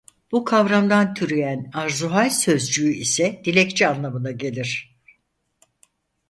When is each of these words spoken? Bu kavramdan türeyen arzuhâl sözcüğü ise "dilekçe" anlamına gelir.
Bu 0.31 0.45
kavramdan 0.45 1.13
türeyen 1.13 1.71
arzuhâl 1.73 2.29
sözcüğü 2.29 2.93
ise 2.93 3.41
"dilekçe" 3.45 3.87
anlamına 3.87 4.31
gelir. 4.31 4.99